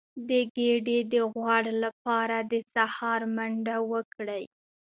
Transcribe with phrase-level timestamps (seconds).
[0.29, 4.43] د ګیډې د غوړ لپاره د سهار منډه وکړئ